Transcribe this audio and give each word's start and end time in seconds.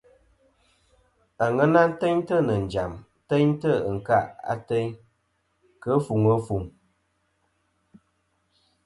Aŋena 1.45 1.81
teyntɨ 1.99 2.35
nɨ̀ 2.47 2.59
njàm 2.65 2.91
teyntɨ 3.27 3.71
ɨnkâˈ 3.89 4.25
ateyn 4.51 4.89
kɨ 5.81 5.91
ɨfuŋ 5.97 6.21
ɨfuŋ. 6.35 6.63